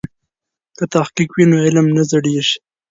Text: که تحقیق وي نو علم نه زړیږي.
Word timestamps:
که 0.77 0.83
تحقیق 0.93 1.29
وي 1.33 1.45
نو 1.51 1.57
علم 1.65 1.85
نه 1.95 2.03
زړیږي. 2.11 2.57